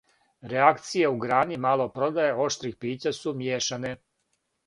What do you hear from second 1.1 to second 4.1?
у грани малопродаје оштрих пића су мијешане.